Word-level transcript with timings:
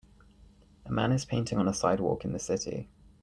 A 0.83 0.91
man 0.91 1.11
is 1.11 1.25
painting 1.25 1.59
on 1.59 1.67
a 1.67 1.75
sidewalk 1.75 2.25
in 2.25 2.33
the 2.33 2.39
city. 2.39 2.89